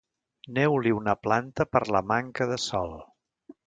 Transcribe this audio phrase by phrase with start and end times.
[0.57, 3.01] Neuli una planta per la manca de sol.